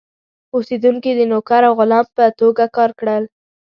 [0.55, 3.23] اوسېدونکي د نوکر او غلام په توګه کار کړل.